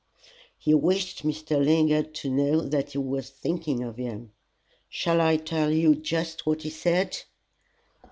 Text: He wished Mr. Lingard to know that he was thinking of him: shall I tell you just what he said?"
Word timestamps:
He 0.57 0.73
wished 0.73 1.21
Mr. 1.23 1.63
Lingard 1.63 2.15
to 2.15 2.29
know 2.31 2.61
that 2.61 2.93
he 2.93 2.97
was 2.97 3.29
thinking 3.29 3.83
of 3.83 3.97
him: 3.97 4.31
shall 4.89 5.21
I 5.21 5.37
tell 5.37 5.69
you 5.71 5.93
just 5.93 6.43
what 6.47 6.63
he 6.63 6.71
said?" 6.71 7.19